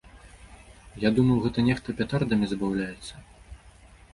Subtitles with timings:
[1.03, 3.13] Я думаў, гэта нехта петардамі забаўляецца.